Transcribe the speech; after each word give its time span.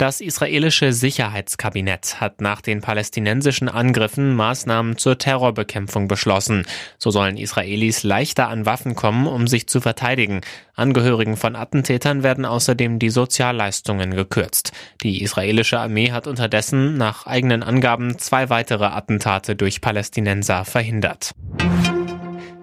Das 0.00 0.22
israelische 0.22 0.94
Sicherheitskabinett 0.94 2.22
hat 2.22 2.40
nach 2.40 2.62
den 2.62 2.80
palästinensischen 2.80 3.68
Angriffen 3.68 4.34
Maßnahmen 4.34 4.96
zur 4.96 5.18
Terrorbekämpfung 5.18 6.08
beschlossen. 6.08 6.64
So 6.96 7.10
sollen 7.10 7.36
Israelis 7.36 8.02
leichter 8.02 8.48
an 8.48 8.64
Waffen 8.64 8.94
kommen, 8.94 9.26
um 9.26 9.46
sich 9.46 9.66
zu 9.66 9.82
verteidigen. 9.82 10.40
Angehörigen 10.74 11.36
von 11.36 11.54
Attentätern 11.54 12.22
werden 12.22 12.46
außerdem 12.46 12.98
die 12.98 13.10
Sozialleistungen 13.10 14.12
gekürzt. 14.12 14.72
Die 15.02 15.22
israelische 15.22 15.78
Armee 15.78 16.12
hat 16.12 16.26
unterdessen 16.26 16.96
nach 16.96 17.26
eigenen 17.26 17.62
Angaben 17.62 18.18
zwei 18.18 18.48
weitere 18.48 18.86
Attentate 18.86 19.54
durch 19.54 19.82
Palästinenser 19.82 20.64
verhindert. 20.64 21.34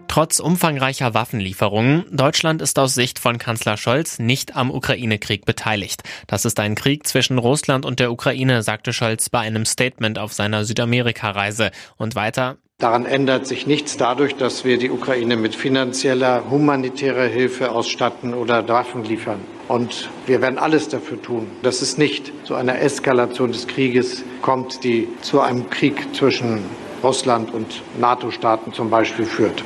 Trotz 0.07 0.39
umfangreicher 0.39 1.13
Waffenlieferungen, 1.13 2.05
Deutschland 2.11 2.61
ist 2.61 2.79
aus 2.79 2.95
Sicht 2.95 3.19
von 3.19 3.37
Kanzler 3.37 3.77
Scholz 3.77 4.19
nicht 4.19 4.55
am 4.55 4.71
Ukraine-Krieg 4.71 5.45
beteiligt. 5.45 6.03
Das 6.27 6.45
ist 6.45 6.59
ein 6.59 6.75
Krieg 6.75 7.05
zwischen 7.07 7.37
Russland 7.37 7.85
und 7.85 7.99
der 7.99 8.11
Ukraine, 8.11 8.63
sagte 8.63 8.93
Scholz 8.93 9.29
bei 9.29 9.39
einem 9.39 9.65
Statement 9.65 10.17
auf 10.17 10.33
seiner 10.33 10.65
Südamerika-Reise. 10.65 11.71
Und 11.97 12.15
weiter, 12.15 12.57
Daran 12.79 13.07
ändert 13.07 13.47
sich 13.47 13.65
nichts 13.65 13.97
dadurch, 13.97 14.35
dass 14.35 14.63
wir 14.63 14.77
die 14.77 14.91
Ukraine 14.91 15.35
mit 15.35 15.55
finanzieller, 15.55 16.43
humanitärer 16.51 17.25
Hilfe 17.25 17.71
ausstatten 17.71 18.35
oder 18.35 18.67
Waffen 18.67 19.03
liefern. 19.03 19.39
Und 19.67 20.11
wir 20.27 20.41
werden 20.41 20.59
alles 20.59 20.87
dafür 20.87 21.19
tun, 21.19 21.47
dass 21.63 21.81
es 21.81 21.97
nicht 21.97 22.31
zu 22.45 22.53
einer 22.53 22.79
Eskalation 22.79 23.51
des 23.51 23.67
Krieges 23.67 24.23
kommt, 24.43 24.83
die 24.83 25.07
zu 25.21 25.41
einem 25.41 25.71
Krieg 25.71 26.15
zwischen 26.15 26.65
Russland 27.03 27.51
und 27.51 27.81
NATO-Staaten 27.99 28.73
zum 28.73 28.91
Beispiel 28.91 29.25
führt. 29.25 29.63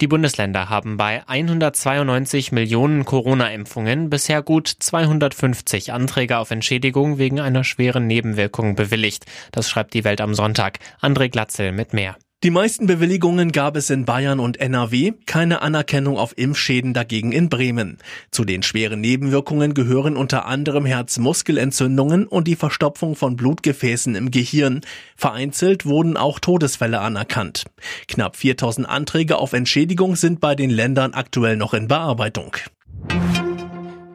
Die 0.00 0.06
Bundesländer 0.06 0.70
haben 0.70 0.96
bei 0.96 1.22
192 1.28 2.52
Millionen 2.52 3.04
Corona-Impfungen 3.04 4.08
bisher 4.08 4.42
gut 4.42 4.68
250 4.68 5.92
Anträge 5.92 6.38
auf 6.38 6.50
Entschädigung 6.50 7.18
wegen 7.18 7.38
einer 7.38 7.64
schweren 7.64 8.06
Nebenwirkung 8.06 8.76
bewilligt. 8.76 9.26
Das 9.52 9.68
schreibt 9.68 9.92
die 9.92 10.04
Welt 10.04 10.22
am 10.22 10.32
Sonntag. 10.32 10.78
André 11.02 11.28
Glatzel 11.28 11.72
mit 11.72 11.92
mehr. 11.92 12.16
Die 12.42 12.50
meisten 12.50 12.86
Bewilligungen 12.86 13.52
gab 13.52 13.76
es 13.76 13.90
in 13.90 14.06
Bayern 14.06 14.40
und 14.40 14.58
NRW, 14.58 15.12
keine 15.26 15.60
Anerkennung 15.60 16.16
auf 16.16 16.32
Impfschäden 16.38 16.94
dagegen 16.94 17.32
in 17.32 17.50
Bremen. 17.50 17.98
Zu 18.30 18.46
den 18.46 18.62
schweren 18.62 19.02
Nebenwirkungen 19.02 19.74
gehören 19.74 20.16
unter 20.16 20.46
anderem 20.46 20.86
Herzmuskelentzündungen 20.86 22.26
und 22.26 22.48
die 22.48 22.56
Verstopfung 22.56 23.14
von 23.14 23.36
Blutgefäßen 23.36 24.14
im 24.14 24.30
Gehirn. 24.30 24.80
Vereinzelt 25.16 25.84
wurden 25.84 26.16
auch 26.16 26.38
Todesfälle 26.38 27.00
anerkannt. 27.00 27.64
Knapp 28.08 28.36
4000 28.36 28.88
Anträge 28.88 29.36
auf 29.36 29.52
Entschädigung 29.52 30.16
sind 30.16 30.40
bei 30.40 30.54
den 30.54 30.70
Ländern 30.70 31.12
aktuell 31.12 31.58
noch 31.58 31.74
in 31.74 31.88
Bearbeitung. 31.88 32.56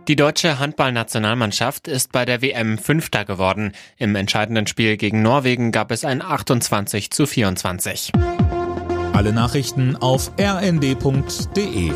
Die 0.07 0.15
deutsche 0.15 0.59
Handballnationalmannschaft 0.59 1.87
ist 1.87 2.11
bei 2.11 2.25
der 2.25 2.43
WM 2.43 2.77
Fünfter 2.77 3.25
geworden. 3.25 3.71
Im 3.97 4.15
entscheidenden 4.15 4.67
Spiel 4.67 4.97
gegen 4.97 5.23
Norwegen 5.23 5.71
gab 5.71 5.89
es 5.89 6.05
ein 6.05 6.21
28 6.21 7.09
zu 7.09 7.25
24. 7.25 8.11
Alle 9.13 9.33
Nachrichten 9.33 9.95
auf 9.95 10.31
rnd.de 10.39 11.91